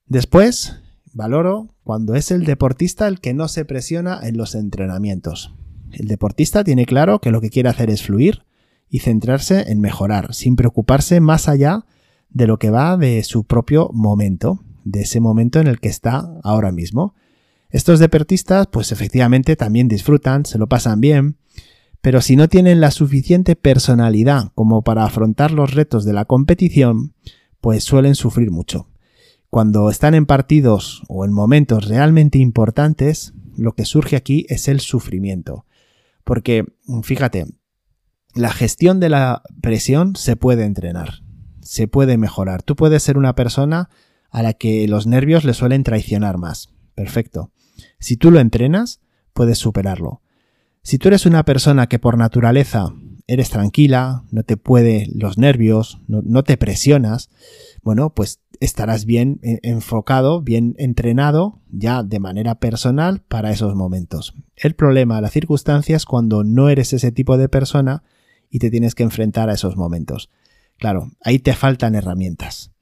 Después, 0.07 0.77
valoro 1.13 1.69
cuando 1.85 2.15
es 2.15 2.31
el 2.31 2.45
deportista 2.45 3.09
el 3.09 3.21
que 3.21 3.35
no 3.35 3.49
se 3.49 3.65
presiona 3.65 4.21
en 4.23 4.37
los 4.37 4.55
entrenamientos. 4.55 5.55
El 5.91 6.09
deportista 6.09 6.65
tiene 6.65 6.87
claro 6.87 7.21
que 7.21 7.31
lo 7.31 7.41
que 7.41 7.51
quiere 7.51 7.69
hacer 7.69 7.91
es 7.91 8.03
fluir 8.03 8.45
y 8.89 9.01
centrarse 9.01 9.71
en 9.71 9.81
mejorar, 9.81 10.35
sin 10.35 10.57
preocuparse 10.57 11.21
más 11.21 11.49
allá 11.49 11.87
de 12.31 12.47
lo 12.47 12.59
que 12.59 12.71
va 12.71 12.97
de 12.97 13.23
su 13.25 13.45
propio 13.45 13.91
momento 13.93 14.61
de 14.85 15.03
ese 15.03 15.21
momento 15.21 15.61
en 15.61 15.67
el 15.67 15.81
que 15.81 15.89
está 15.89 16.39
ahora 16.43 16.73
mismo. 16.73 17.15
Estos 17.71 17.99
deportistas, 17.99 18.67
pues 18.67 18.93
efectivamente 18.93 19.57
también 19.57 19.89
disfrutan, 19.89 20.45
se 20.45 20.59
lo 20.59 20.69
pasan 20.69 21.01
bien, 21.01 21.37
pero 22.03 22.21
si 22.21 22.37
no 22.37 22.49
tienen 22.49 22.81
la 22.81 22.91
suficiente 22.91 23.57
personalidad 23.57 24.51
como 24.55 24.83
para 24.83 25.05
afrontar 25.05 25.53
los 25.53 25.73
retos 25.73 26.05
de 26.05 26.13
la 26.13 26.25
competición, 26.25 27.15
pues 27.61 27.85
suelen 27.85 28.15
sufrir 28.15 28.51
mucho. 28.51 28.89
Cuando 29.49 29.89
están 29.89 30.15
en 30.15 30.27
partidos 30.27 31.03
o 31.09 31.25
en 31.25 31.33
momentos 31.33 31.89
realmente 31.89 32.39
importantes, 32.39 33.35
lo 33.57 33.73
que 33.75 33.85
surge 33.85 34.17
aquí 34.17 34.47
es 34.49 34.67
el 34.67 34.81
sufrimiento. 34.81 35.67
Porque, 36.25 36.65
fíjate, 37.03 37.47
la 38.35 38.51
gestión 38.51 38.99
de 38.99 39.09
la 39.09 39.43
presión 39.61 40.17
se 40.17 40.37
puede 40.37 40.65
entrenar, 40.65 41.23
se 41.61 41.87
puede 41.87 42.17
mejorar. 42.17 42.63
Tú 42.63 42.77
puedes 42.77 43.03
ser 43.03 43.19
una 43.19 43.35
persona 43.35 43.91
a 44.33 44.43
la 44.43 44.55
que 44.55 44.89
los 44.89 45.07
nervios 45.07 45.45
le 45.45 45.55
suelen 45.55 45.85
traicionar 45.85 46.39
más. 46.39 46.71
Perfecto. 46.95 47.53
Si 47.99 48.17
tú 48.17 48.31
lo 48.31 48.41
entrenas, 48.41 49.01
puedes 49.33 49.59
superarlo. 49.59 50.23
Si 50.83 50.99
tú 50.99 51.09
eres 51.09 51.27
una 51.27 51.45
persona 51.45 51.87
que 51.87 52.01
por 52.01 52.19
naturaleza 52.19 52.93
eres 53.29 53.51
tranquila, 53.51 54.25
no 54.31 54.43
te 54.43 54.57
puede 54.57 55.07
los 55.15 55.39
nervios, 55.39 56.01
no, 56.09 56.43
te 56.43 56.57
presionas, 56.57 57.31
bueno, 57.83 58.15
pues 58.15 58.41
estarás 58.59 59.05
bien 59.05 59.39
enfocado, 59.43 60.43
bien 60.43 60.75
entrenado 60.79 61.61
ya 61.71 62.03
de 62.03 62.19
manera 62.19 62.57
personal 62.57 63.21
para 63.21 63.53
esos 63.53 63.75
momentos. 63.75 64.35
El 64.57 64.75
problema, 64.75 65.21
la 65.21 65.31
circunstancia 65.31 65.97
es 65.97 66.05
cuando 66.05 66.43
no 66.43 66.69
eres 66.69 66.93
ese 66.93 67.13
tipo 67.13 67.39
de 67.39 67.49
persona 67.49 68.03
y 68.51 68.59
te 68.59 68.71
tienes 68.71 68.95
que 68.95 69.03
enfrentar 69.03 69.51
a 69.51 69.55
esos 69.55 69.77
momentos. 69.77 70.31
Claro, 70.79 71.13
ahí 71.23 71.39
te 71.39 71.55
faltan 71.55 71.95
herramientas. 71.95 72.73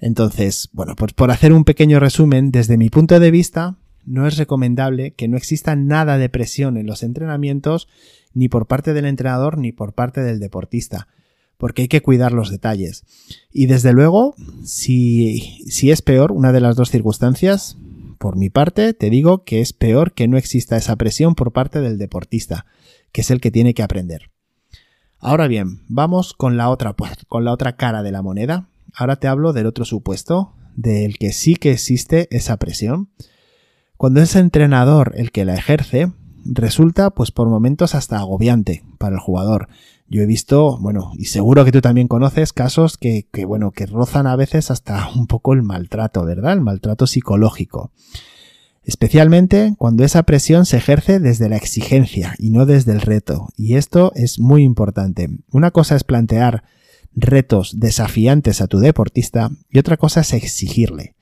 Entonces, 0.00 0.68
bueno, 0.72 0.94
pues 0.96 1.12
por 1.12 1.30
hacer 1.30 1.52
un 1.52 1.64
pequeño 1.64 2.00
resumen, 2.00 2.50
desde 2.50 2.76
mi 2.76 2.90
punto 2.90 3.18
de 3.18 3.30
vista, 3.30 3.76
no 4.04 4.26
es 4.26 4.36
recomendable 4.36 5.12
que 5.12 5.28
no 5.28 5.36
exista 5.36 5.74
nada 5.76 6.18
de 6.18 6.28
presión 6.28 6.76
en 6.76 6.86
los 6.86 7.02
entrenamientos, 7.02 7.88
ni 8.34 8.48
por 8.48 8.66
parte 8.66 8.92
del 8.92 9.06
entrenador 9.06 9.58
ni 9.58 9.72
por 9.72 9.94
parte 9.94 10.22
del 10.22 10.38
deportista, 10.38 11.08
porque 11.56 11.82
hay 11.82 11.88
que 11.88 12.02
cuidar 12.02 12.32
los 12.32 12.50
detalles. 12.50 13.04
Y 13.50 13.66
desde 13.66 13.92
luego, 13.92 14.34
si, 14.64 15.62
si 15.68 15.90
es 15.90 16.02
peor 16.02 16.32
una 16.32 16.52
de 16.52 16.60
las 16.60 16.76
dos 16.76 16.90
circunstancias, 16.90 17.76
por 18.18 18.36
mi 18.36 18.50
parte, 18.50 18.94
te 18.94 19.10
digo 19.10 19.44
que 19.44 19.60
es 19.60 19.72
peor 19.72 20.12
que 20.12 20.28
no 20.28 20.36
exista 20.36 20.76
esa 20.76 20.96
presión 20.96 21.34
por 21.34 21.52
parte 21.52 21.80
del 21.80 21.98
deportista, 21.98 22.66
que 23.12 23.22
es 23.22 23.30
el 23.30 23.40
que 23.40 23.50
tiene 23.50 23.74
que 23.74 23.82
aprender. 23.82 24.30
Ahora 25.18 25.48
bien, 25.48 25.82
vamos 25.88 26.34
con 26.34 26.56
la 26.56 26.68
otra, 26.68 26.94
con 27.28 27.44
la 27.44 27.52
otra 27.52 27.76
cara 27.76 28.02
de 28.02 28.12
la 28.12 28.22
moneda. 28.22 28.68
Ahora 28.96 29.16
te 29.16 29.28
hablo 29.28 29.52
del 29.52 29.66
otro 29.66 29.84
supuesto, 29.84 30.54
del 30.74 31.18
que 31.18 31.32
sí 31.32 31.56
que 31.56 31.72
existe 31.72 32.28
esa 32.34 32.56
presión. 32.56 33.10
Cuando 33.98 34.22
es 34.22 34.34
entrenador 34.36 35.12
el 35.16 35.32
que 35.32 35.44
la 35.44 35.54
ejerce, 35.54 36.12
resulta 36.44 37.10
pues 37.10 37.30
por 37.30 37.48
momentos 37.48 37.94
hasta 37.94 38.18
agobiante 38.18 38.84
para 38.98 39.16
el 39.16 39.20
jugador. 39.20 39.68
Yo 40.08 40.22
he 40.22 40.26
visto, 40.26 40.78
bueno, 40.78 41.12
y 41.18 41.26
seguro 41.26 41.64
que 41.64 41.72
tú 41.72 41.82
también 41.82 42.08
conoces 42.08 42.54
casos 42.54 42.96
que, 42.96 43.28
que, 43.30 43.44
bueno, 43.44 43.70
que 43.70 43.84
rozan 43.84 44.26
a 44.26 44.36
veces 44.36 44.70
hasta 44.70 45.10
un 45.14 45.26
poco 45.26 45.52
el 45.52 45.62
maltrato, 45.62 46.24
¿verdad? 46.24 46.54
El 46.54 46.62
maltrato 46.62 47.06
psicológico 47.06 47.92
especialmente 48.86 49.74
cuando 49.78 50.04
esa 50.04 50.22
presión 50.22 50.64
se 50.64 50.76
ejerce 50.76 51.18
desde 51.18 51.48
la 51.48 51.56
exigencia 51.56 52.34
y 52.38 52.50
no 52.50 52.66
desde 52.66 52.92
el 52.92 53.00
reto. 53.00 53.48
Y 53.56 53.74
esto 53.74 54.12
es 54.14 54.38
muy 54.38 54.62
importante. 54.62 55.28
Una 55.50 55.72
cosa 55.72 55.96
es 55.96 56.04
plantear 56.04 56.62
retos 57.16 57.80
desafiantes 57.80 58.60
a 58.60 58.68
tu 58.68 58.78
deportista 58.78 59.50
y 59.70 59.78
otra 59.78 59.96
cosa 59.96 60.20
es 60.20 60.32
exigirle. 60.34 61.16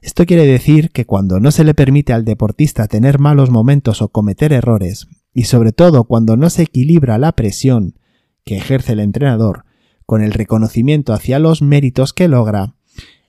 Esto 0.00 0.24
quiere 0.24 0.46
decir 0.46 0.90
que 0.90 1.04
cuando 1.04 1.40
no 1.40 1.50
se 1.50 1.64
le 1.64 1.74
permite 1.74 2.12
al 2.12 2.24
deportista 2.24 2.88
tener 2.88 3.18
malos 3.18 3.50
momentos 3.50 4.02
o 4.02 4.08
cometer 4.08 4.52
errores, 4.52 5.08
y 5.32 5.44
sobre 5.44 5.72
todo 5.72 6.04
cuando 6.04 6.36
no 6.36 6.48
se 6.48 6.62
equilibra 6.62 7.18
la 7.18 7.32
presión 7.32 7.98
que 8.44 8.56
ejerce 8.56 8.92
el 8.92 9.00
entrenador 9.00 9.64
con 10.06 10.22
el 10.22 10.32
reconocimiento 10.32 11.12
hacia 11.12 11.38
los 11.38 11.60
méritos 11.60 12.12
que 12.12 12.28
logra, 12.28 12.74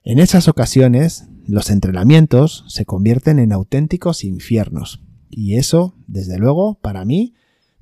en 0.04 0.18
esas 0.20 0.48
ocasiones 0.48 1.28
los 1.46 1.70
entrenamientos 1.70 2.64
se 2.68 2.86
convierten 2.86 3.38
en 3.38 3.52
auténticos 3.52 4.24
infiernos. 4.24 5.02
Y 5.28 5.56
eso, 5.56 5.94
desde 6.06 6.38
luego, 6.38 6.78
para 6.80 7.04
mí, 7.04 7.34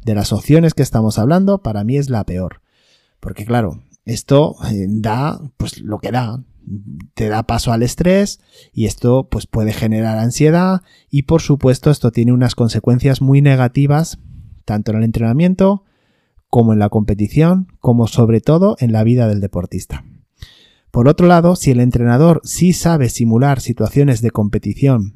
de 0.04 0.14
las 0.14 0.32
opciones 0.32 0.72
que 0.74 0.82
estamos 0.82 1.18
hablando, 1.18 1.62
para 1.62 1.84
mí 1.84 1.96
es 1.98 2.10
la 2.10 2.24
peor. 2.24 2.62
Porque 3.20 3.44
claro, 3.44 3.82
esto 4.06 4.56
eh, 4.70 4.86
da, 4.88 5.38
pues 5.58 5.80
lo 5.80 5.98
que 5.98 6.10
da, 6.10 6.42
te 7.14 7.28
da 7.28 7.42
paso 7.42 7.72
al 7.72 7.82
estrés 7.82 8.40
y 8.72 8.86
esto 8.86 9.28
pues 9.28 9.46
puede 9.46 9.72
generar 9.72 10.18
ansiedad 10.18 10.82
y 11.10 11.22
por 11.22 11.42
supuesto 11.42 11.90
esto 11.90 12.10
tiene 12.10 12.32
unas 12.32 12.54
consecuencias 12.54 13.20
muy 13.20 13.42
negativas 13.42 14.18
tanto 14.64 14.92
en 14.92 14.98
el 14.98 15.04
entrenamiento 15.04 15.84
como 16.48 16.72
en 16.72 16.78
la 16.78 16.88
competición 16.88 17.68
como 17.80 18.06
sobre 18.06 18.40
todo 18.40 18.76
en 18.80 18.92
la 18.92 19.04
vida 19.04 19.28
del 19.28 19.40
deportista. 19.40 20.04
Por 20.90 21.08
otro 21.08 21.26
lado, 21.26 21.56
si 21.56 21.72
el 21.72 21.80
entrenador 21.80 22.40
sí 22.42 22.72
sabe 22.72 23.10
simular 23.10 23.60
situaciones 23.60 24.22
de 24.22 24.30
competición 24.30 25.14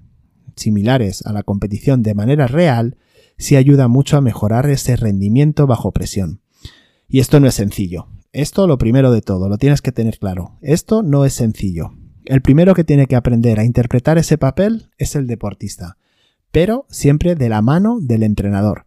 similares 0.56 1.24
a 1.26 1.32
la 1.32 1.42
competición 1.42 2.02
de 2.02 2.14
manera 2.14 2.46
real, 2.46 2.98
sí 3.38 3.56
ayuda 3.56 3.88
mucho 3.88 4.16
a 4.16 4.20
mejorar 4.20 4.68
ese 4.68 4.96
rendimiento 4.96 5.66
bajo 5.66 5.92
presión. 5.92 6.42
Y 7.08 7.20
esto 7.20 7.40
no 7.40 7.48
es 7.48 7.54
sencillo. 7.54 8.08
Esto 8.32 8.66
lo 8.66 8.78
primero 8.78 9.10
de 9.10 9.22
todo, 9.22 9.48
lo 9.48 9.58
tienes 9.58 9.82
que 9.82 9.92
tener 9.92 10.18
claro. 10.18 10.58
Esto 10.62 11.02
no 11.02 11.24
es 11.24 11.32
sencillo. 11.32 11.92
El 12.24 12.42
primero 12.42 12.74
que 12.74 12.84
tiene 12.84 13.06
que 13.06 13.16
aprender 13.16 13.58
a 13.58 13.64
interpretar 13.64 14.18
ese 14.18 14.38
papel 14.38 14.90
es 14.98 15.16
el 15.16 15.26
deportista, 15.26 15.96
pero 16.52 16.86
siempre 16.88 17.34
de 17.34 17.48
la 17.48 17.60
mano 17.60 17.98
del 18.00 18.22
entrenador. 18.22 18.86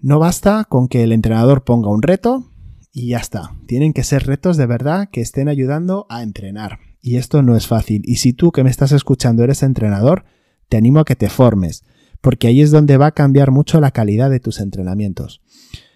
No 0.00 0.18
basta 0.18 0.64
con 0.68 0.88
que 0.88 1.04
el 1.04 1.12
entrenador 1.12 1.62
ponga 1.62 1.90
un 1.90 2.02
reto 2.02 2.50
y 2.92 3.08
ya 3.08 3.18
está. 3.18 3.54
Tienen 3.66 3.92
que 3.92 4.02
ser 4.02 4.26
retos 4.26 4.56
de 4.56 4.66
verdad 4.66 5.08
que 5.12 5.20
estén 5.20 5.48
ayudando 5.48 6.06
a 6.08 6.24
entrenar. 6.24 6.80
Y 7.00 7.16
esto 7.16 7.42
no 7.42 7.56
es 7.56 7.68
fácil. 7.68 8.02
Y 8.04 8.16
si 8.16 8.32
tú 8.32 8.50
que 8.50 8.64
me 8.64 8.70
estás 8.70 8.90
escuchando 8.90 9.44
eres 9.44 9.62
entrenador, 9.62 10.24
te 10.68 10.76
animo 10.76 11.00
a 11.00 11.04
que 11.04 11.16
te 11.16 11.28
formes, 11.28 11.84
porque 12.20 12.48
ahí 12.48 12.60
es 12.60 12.72
donde 12.72 12.96
va 12.96 13.06
a 13.06 13.12
cambiar 13.12 13.52
mucho 13.52 13.80
la 13.80 13.92
calidad 13.92 14.30
de 14.30 14.40
tus 14.40 14.58
entrenamientos. 14.58 15.42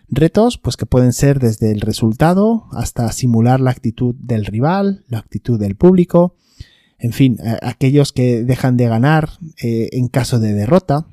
Retos, 0.09 0.59
pues 0.59 0.77
que 0.77 0.87
pueden 0.87 1.13
ser 1.13 1.41
desde 1.41 1.73
el 1.73 1.81
resultado 1.81 2.67
hasta 2.73 3.11
simular 3.13 3.61
la 3.61 3.71
actitud 3.71 4.15
del 4.19 4.45
rival, 4.45 5.05
la 5.09 5.19
actitud 5.19 5.59
del 5.59 5.77
público, 5.77 6.37
en 6.99 7.13
fin, 7.13 7.39
aquellos 7.63 8.13
que 8.13 8.43
dejan 8.43 8.77
de 8.77 8.89
ganar 8.89 9.31
eh, 9.63 9.89
en 9.93 10.09
caso 10.09 10.39
de 10.39 10.55
derrota, 10.55 11.07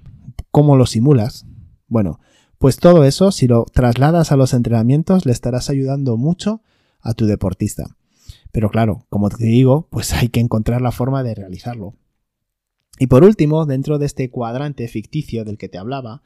¿cómo 0.51 0.77
lo 0.77 0.85
simulas? 0.85 1.45
Bueno, 1.87 2.19
pues 2.57 2.77
todo 2.77 3.03
eso, 3.03 3.31
si 3.31 3.47
lo 3.47 3.65
trasladas 3.65 4.31
a 4.31 4.37
los 4.37 4.53
entrenamientos, 4.53 5.25
le 5.25 5.33
estarás 5.33 5.69
ayudando 5.69 6.15
mucho 6.15 6.61
a 7.01 7.13
tu 7.13 7.25
deportista. 7.25 7.97
Pero 8.51 8.69
claro, 8.69 9.05
como 9.09 9.29
te 9.29 9.43
digo, 9.43 9.87
pues 9.89 10.13
hay 10.13 10.29
que 10.29 10.39
encontrar 10.39 10.81
la 10.81 10.91
forma 10.91 11.23
de 11.23 11.35
realizarlo. 11.35 11.95
Y 12.99 13.07
por 13.07 13.23
último, 13.23 13.65
dentro 13.65 13.97
de 13.97 14.05
este 14.05 14.29
cuadrante 14.29 14.87
ficticio 14.87 15.43
del 15.43 15.57
que 15.57 15.67
te 15.67 15.77
hablaba, 15.77 16.21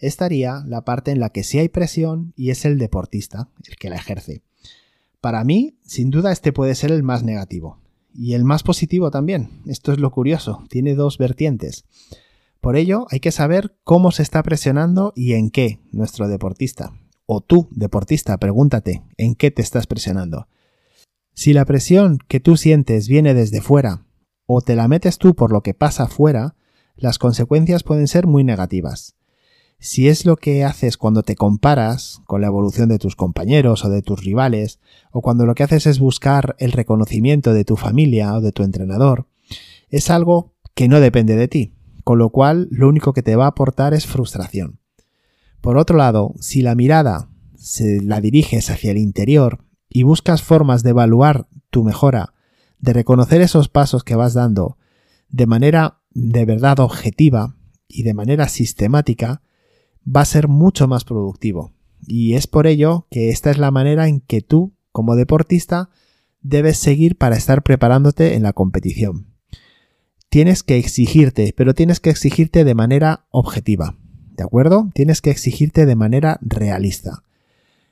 estaría 0.00 0.62
la 0.66 0.84
parte 0.84 1.10
en 1.10 1.20
la 1.20 1.30
que 1.30 1.44
sí 1.44 1.58
hay 1.58 1.68
presión 1.68 2.32
y 2.36 2.50
es 2.50 2.64
el 2.64 2.78
deportista, 2.78 3.48
el 3.68 3.76
que 3.76 3.90
la 3.90 3.96
ejerce. 3.96 4.42
Para 5.20 5.44
mí, 5.44 5.78
sin 5.84 6.10
duda, 6.10 6.32
este 6.32 6.52
puede 6.52 6.74
ser 6.74 6.92
el 6.92 7.02
más 7.02 7.22
negativo. 7.22 7.78
Y 8.12 8.34
el 8.34 8.44
más 8.44 8.62
positivo 8.62 9.10
también. 9.10 9.62
Esto 9.66 9.92
es 9.92 9.98
lo 9.98 10.10
curioso, 10.10 10.64
tiene 10.68 10.94
dos 10.94 11.18
vertientes. 11.18 11.84
Por 12.60 12.76
ello, 12.76 13.06
hay 13.10 13.20
que 13.20 13.32
saber 13.32 13.76
cómo 13.84 14.12
se 14.12 14.22
está 14.22 14.42
presionando 14.42 15.12
y 15.14 15.34
en 15.34 15.50
qué 15.50 15.80
nuestro 15.92 16.28
deportista. 16.28 16.92
O 17.26 17.40
tú, 17.40 17.68
deportista, 17.70 18.36
pregúntate, 18.38 19.02
¿en 19.16 19.34
qué 19.34 19.50
te 19.50 19.62
estás 19.62 19.86
presionando? 19.86 20.48
Si 21.32 21.52
la 21.52 21.64
presión 21.64 22.18
que 22.28 22.40
tú 22.40 22.56
sientes 22.56 23.08
viene 23.08 23.34
desde 23.34 23.60
fuera, 23.60 24.04
o 24.46 24.62
te 24.62 24.74
la 24.74 24.88
metes 24.88 25.18
tú 25.18 25.34
por 25.34 25.52
lo 25.52 25.62
que 25.62 25.74
pasa 25.74 26.08
fuera, 26.08 26.56
las 26.96 27.18
consecuencias 27.18 27.82
pueden 27.82 28.08
ser 28.08 28.26
muy 28.26 28.44
negativas. 28.44 29.14
Si 29.82 30.08
es 30.08 30.26
lo 30.26 30.36
que 30.36 30.62
haces 30.62 30.98
cuando 30.98 31.22
te 31.22 31.36
comparas 31.36 32.20
con 32.26 32.42
la 32.42 32.48
evolución 32.48 32.90
de 32.90 32.98
tus 32.98 33.16
compañeros 33.16 33.82
o 33.82 33.88
de 33.88 34.02
tus 34.02 34.22
rivales, 34.22 34.78
o 35.10 35.22
cuando 35.22 35.46
lo 35.46 35.54
que 35.54 35.62
haces 35.62 35.86
es 35.86 35.98
buscar 35.98 36.54
el 36.58 36.72
reconocimiento 36.72 37.54
de 37.54 37.64
tu 37.64 37.76
familia 37.76 38.34
o 38.34 38.42
de 38.42 38.52
tu 38.52 38.62
entrenador, 38.62 39.26
es 39.88 40.10
algo 40.10 40.52
que 40.74 40.86
no 40.86 41.00
depende 41.00 41.34
de 41.34 41.48
ti, 41.48 41.72
con 42.04 42.18
lo 42.18 42.28
cual 42.28 42.68
lo 42.70 42.90
único 42.90 43.14
que 43.14 43.22
te 43.22 43.36
va 43.36 43.46
a 43.46 43.48
aportar 43.48 43.94
es 43.94 44.06
frustración. 44.06 44.80
Por 45.62 45.78
otro 45.78 45.96
lado, 45.96 46.34
si 46.40 46.60
la 46.60 46.74
mirada 46.74 47.30
se 47.56 48.02
la 48.02 48.20
diriges 48.20 48.68
hacia 48.68 48.90
el 48.90 48.98
interior 48.98 49.64
y 49.88 50.02
buscas 50.02 50.42
formas 50.42 50.82
de 50.82 50.90
evaluar 50.90 51.48
tu 51.70 51.84
mejora, 51.84 52.34
de 52.78 52.92
reconocer 52.92 53.40
esos 53.40 53.70
pasos 53.70 54.04
que 54.04 54.14
vas 54.14 54.34
dando 54.34 54.76
de 55.30 55.46
manera 55.46 56.00
de 56.10 56.44
verdad 56.44 56.80
objetiva 56.80 57.56
y 57.88 58.02
de 58.02 58.12
manera 58.12 58.48
sistemática, 58.48 59.42
va 60.04 60.22
a 60.22 60.26
ser 60.26 60.48
mucho 60.48 60.88
más 60.88 61.04
productivo. 61.04 61.72
Y 62.06 62.34
es 62.34 62.46
por 62.46 62.66
ello 62.66 63.06
que 63.10 63.30
esta 63.30 63.50
es 63.50 63.58
la 63.58 63.70
manera 63.70 64.08
en 64.08 64.20
que 64.20 64.40
tú, 64.40 64.74
como 64.92 65.16
deportista, 65.16 65.90
debes 66.40 66.78
seguir 66.78 67.16
para 67.16 67.36
estar 67.36 67.62
preparándote 67.62 68.34
en 68.34 68.42
la 68.42 68.52
competición 68.52 69.30
tienes 70.30 70.62
que 70.62 70.78
exigirte, 70.78 71.52
pero 71.54 71.74
tienes 71.74 72.00
que 72.00 72.08
exigirte 72.08 72.64
de 72.64 72.74
manera 72.74 73.26
objetiva. 73.30 73.98
¿De 74.36 74.44
acuerdo? 74.44 74.88
Tienes 74.94 75.20
que 75.20 75.30
exigirte 75.30 75.84
de 75.84 75.96
manera 75.96 76.38
realista. 76.40 77.24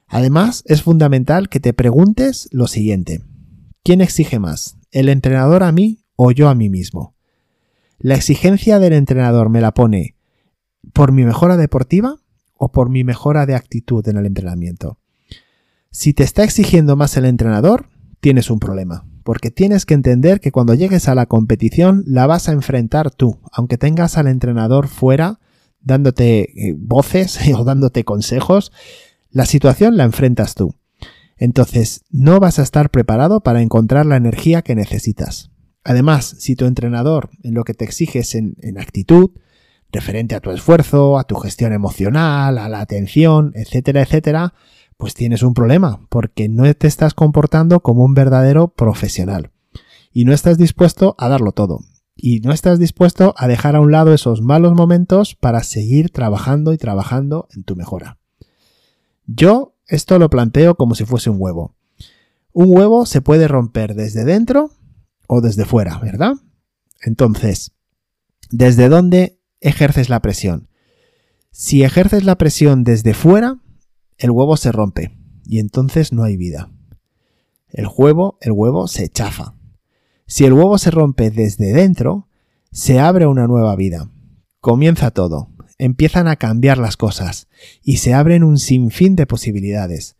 Además, 0.06 0.62
es 0.66 0.82
fundamental 0.82 1.50
que 1.50 1.60
te 1.60 1.74
preguntes 1.74 2.48
lo 2.50 2.66
siguiente. 2.66 3.20
¿quién 3.82 4.00
exige 4.00 4.38
más? 4.38 4.76
¿El 4.90 5.08
entrenador 5.08 5.62
a 5.62 5.72
mí 5.72 6.04
o 6.14 6.30
yo 6.30 6.48
a 6.48 6.54
mí 6.54 6.68
mismo? 6.68 7.14
¿La 7.98 8.14
exigencia 8.14 8.78
del 8.78 8.92
entrenador 8.92 9.48
me 9.48 9.60
la 9.60 9.72
pone 9.72 10.14
por 10.92 11.12
mi 11.12 11.24
mejora 11.24 11.56
deportiva 11.56 12.16
o 12.54 12.70
por 12.72 12.90
mi 12.90 13.04
mejora 13.04 13.46
de 13.46 13.54
actitud 13.54 14.06
en 14.08 14.16
el 14.16 14.26
entrenamiento? 14.26 14.98
Si 15.90 16.12
te 16.12 16.22
está 16.22 16.44
exigiendo 16.44 16.96
más 16.96 17.16
el 17.16 17.24
entrenador, 17.24 17.88
tienes 18.20 18.50
un 18.50 18.58
problema, 18.58 19.06
porque 19.24 19.50
tienes 19.50 19.86
que 19.86 19.94
entender 19.94 20.40
que 20.40 20.52
cuando 20.52 20.74
llegues 20.74 21.08
a 21.08 21.14
la 21.14 21.26
competición 21.26 22.04
la 22.06 22.26
vas 22.26 22.48
a 22.48 22.52
enfrentar 22.52 23.10
tú, 23.10 23.40
aunque 23.52 23.78
tengas 23.78 24.18
al 24.18 24.26
entrenador 24.26 24.88
fuera 24.88 25.40
dándote 25.80 26.68
eh, 26.68 26.74
voces 26.76 27.38
o 27.56 27.64
dándote 27.64 28.04
consejos, 28.04 28.72
la 29.30 29.46
situación 29.46 29.96
la 29.96 30.04
enfrentas 30.04 30.54
tú. 30.54 30.74
Entonces, 31.36 32.04
no 32.10 32.40
vas 32.40 32.58
a 32.58 32.62
estar 32.62 32.90
preparado 32.90 33.40
para 33.40 33.62
encontrar 33.62 34.06
la 34.06 34.16
energía 34.16 34.62
que 34.62 34.74
necesitas. 34.74 35.52
Además, 35.84 36.34
si 36.38 36.56
tu 36.56 36.64
entrenador 36.66 37.30
en 37.44 37.54
lo 37.54 37.62
que 37.62 37.74
te 37.74 37.84
exiges 37.84 38.34
en, 38.34 38.56
en 38.60 38.78
actitud, 38.78 39.30
referente 39.92 40.34
a 40.34 40.40
tu 40.40 40.50
esfuerzo, 40.50 41.18
a 41.18 41.24
tu 41.24 41.36
gestión 41.36 41.72
emocional, 41.72 42.58
a 42.58 42.68
la 42.68 42.80
atención, 42.80 43.52
etcétera, 43.54 44.02
etcétera, 44.02 44.54
pues 44.96 45.14
tienes 45.14 45.42
un 45.42 45.54
problema, 45.54 46.06
porque 46.08 46.48
no 46.48 46.72
te 46.74 46.86
estás 46.86 47.14
comportando 47.14 47.80
como 47.80 48.04
un 48.04 48.14
verdadero 48.14 48.68
profesional. 48.68 49.52
Y 50.12 50.24
no 50.24 50.32
estás 50.32 50.58
dispuesto 50.58 51.14
a 51.18 51.28
darlo 51.28 51.52
todo. 51.52 51.80
Y 52.16 52.40
no 52.40 52.52
estás 52.52 52.80
dispuesto 52.80 53.32
a 53.36 53.46
dejar 53.46 53.76
a 53.76 53.80
un 53.80 53.92
lado 53.92 54.12
esos 54.12 54.42
malos 54.42 54.74
momentos 54.74 55.36
para 55.36 55.62
seguir 55.62 56.10
trabajando 56.10 56.72
y 56.72 56.78
trabajando 56.78 57.46
en 57.54 57.62
tu 57.62 57.76
mejora. 57.76 58.18
Yo 59.26 59.76
esto 59.86 60.18
lo 60.18 60.28
planteo 60.28 60.74
como 60.74 60.94
si 60.94 61.04
fuese 61.04 61.30
un 61.30 61.36
huevo. 61.40 61.76
Un 62.52 62.66
huevo 62.76 63.06
se 63.06 63.20
puede 63.20 63.46
romper 63.46 63.94
desde 63.94 64.24
dentro 64.24 64.72
o 65.28 65.40
desde 65.40 65.64
fuera, 65.64 65.98
¿verdad? 65.98 66.32
Entonces, 67.02 67.72
¿desde 68.50 68.88
dónde 68.88 69.37
ejerces 69.60 70.08
la 70.08 70.20
presión? 70.20 70.68
Si 71.50 71.82
ejerces 71.82 72.24
la 72.24 72.36
presión 72.36 72.84
desde 72.84 73.14
fuera, 73.14 73.58
el 74.16 74.30
huevo 74.30 74.56
se 74.56 74.72
rompe 74.72 75.16
y 75.44 75.58
entonces 75.60 76.12
no 76.12 76.24
hay 76.24 76.36
vida. 76.36 76.70
El 77.70 77.86
huevo, 77.94 78.38
el 78.40 78.52
huevo 78.52 78.88
se 78.88 79.08
chafa. 79.08 79.54
Si 80.26 80.44
el 80.44 80.52
huevo 80.52 80.78
se 80.78 80.90
rompe 80.90 81.30
desde 81.30 81.72
dentro, 81.72 82.28
se 82.70 83.00
abre 83.00 83.26
una 83.26 83.46
nueva 83.46 83.74
vida. 83.76 84.10
Comienza 84.60 85.10
todo, 85.10 85.48
empiezan 85.78 86.28
a 86.28 86.36
cambiar 86.36 86.78
las 86.78 86.96
cosas 86.96 87.48
y 87.82 87.98
se 87.98 88.12
abren 88.12 88.44
un 88.44 88.58
sinfín 88.58 89.16
de 89.16 89.26
posibilidades. 89.26 90.16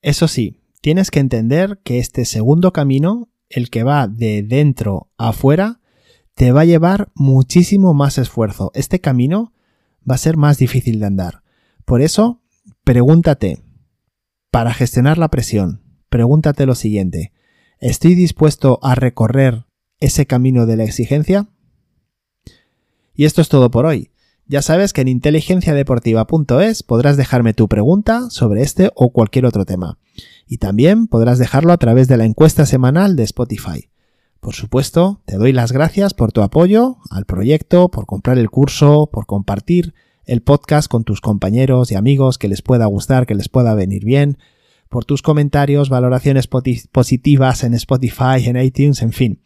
Eso 0.00 0.26
sí, 0.26 0.60
tienes 0.80 1.10
que 1.10 1.20
entender 1.20 1.80
que 1.84 1.98
este 1.98 2.24
segundo 2.24 2.72
camino, 2.72 3.28
el 3.48 3.68
que 3.68 3.82
va 3.82 4.08
de 4.08 4.42
dentro 4.42 5.10
a 5.18 5.28
afuera, 5.28 5.80
te 6.34 6.52
va 6.52 6.62
a 6.62 6.66
llevar 6.66 7.10
muchísimo 7.14 7.94
más 7.94 8.18
esfuerzo. 8.18 8.70
Este 8.74 9.00
camino 9.00 9.52
va 10.08 10.14
a 10.16 10.18
ser 10.18 10.36
más 10.36 10.58
difícil 10.58 11.00
de 11.00 11.06
andar. 11.06 11.42
Por 11.84 12.00
eso, 12.02 12.42
Pregúntate, 12.84 13.62
para 14.50 14.74
gestionar 14.74 15.16
la 15.16 15.28
presión, 15.28 15.82
pregúntate 16.08 16.66
lo 16.66 16.74
siguiente, 16.74 17.32
¿estoy 17.78 18.16
dispuesto 18.16 18.80
a 18.82 18.96
recorrer 18.96 19.66
ese 20.00 20.26
camino 20.26 20.66
de 20.66 20.76
la 20.76 20.82
exigencia? 20.82 21.48
Y 23.14 23.24
esto 23.24 23.40
es 23.40 23.48
todo 23.48 23.70
por 23.70 23.86
hoy. 23.86 24.10
Ya 24.46 24.62
sabes 24.62 24.92
que 24.92 25.02
en 25.02 25.08
inteligenciadeportiva.es 25.08 26.82
podrás 26.82 27.16
dejarme 27.16 27.54
tu 27.54 27.68
pregunta 27.68 28.30
sobre 28.30 28.62
este 28.62 28.90
o 28.96 29.12
cualquier 29.12 29.46
otro 29.46 29.64
tema. 29.64 29.98
Y 30.48 30.58
también 30.58 31.06
podrás 31.06 31.38
dejarlo 31.38 31.72
a 31.72 31.78
través 31.78 32.08
de 32.08 32.16
la 32.16 32.24
encuesta 32.24 32.66
semanal 32.66 33.14
de 33.14 33.22
Spotify. 33.22 33.91
Por 34.42 34.56
supuesto, 34.56 35.20
te 35.24 35.36
doy 35.36 35.52
las 35.52 35.70
gracias 35.70 36.14
por 36.14 36.32
tu 36.32 36.42
apoyo 36.42 36.96
al 37.10 37.26
proyecto, 37.26 37.92
por 37.92 38.06
comprar 38.06 38.38
el 38.38 38.50
curso, 38.50 39.08
por 39.12 39.24
compartir 39.24 39.94
el 40.24 40.42
podcast 40.42 40.90
con 40.90 41.04
tus 41.04 41.20
compañeros 41.20 41.92
y 41.92 41.94
amigos 41.94 42.38
que 42.38 42.48
les 42.48 42.60
pueda 42.60 42.86
gustar, 42.86 43.24
que 43.24 43.36
les 43.36 43.48
pueda 43.48 43.72
venir 43.76 44.04
bien, 44.04 44.38
por 44.88 45.04
tus 45.04 45.22
comentarios, 45.22 45.90
valoraciones 45.90 46.48
positivas 46.48 47.62
en 47.62 47.74
Spotify, 47.74 48.44
en 48.44 48.56
iTunes, 48.56 49.02
en 49.02 49.12
fin. 49.12 49.40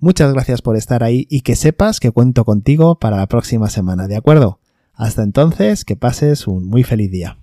Muchas 0.00 0.34
gracias 0.34 0.60
por 0.60 0.76
estar 0.76 1.02
ahí 1.02 1.26
y 1.30 1.40
que 1.40 1.56
sepas 1.56 1.98
que 1.98 2.10
cuento 2.10 2.44
contigo 2.44 2.98
para 2.98 3.16
la 3.16 3.28
próxima 3.28 3.70
semana, 3.70 4.06
¿de 4.06 4.16
acuerdo? 4.16 4.60
Hasta 4.92 5.22
entonces, 5.22 5.86
que 5.86 5.96
pases 5.96 6.46
un 6.46 6.66
muy 6.66 6.82
feliz 6.82 7.10
día. 7.10 7.41